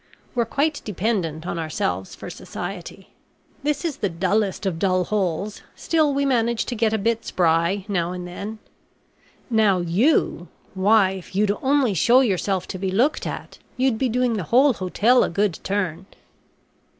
[0.33, 3.09] We're quite dependent on ourselves for society.
[3.61, 7.85] This is the dullest of dull holes, still we manage to get a bit spry
[7.87, 8.57] not and then.
[9.51, 14.37] Now, you why, if you'd only show yourself to be looked at, you'd be doing
[14.37, 16.07] the whole hotel a good turn."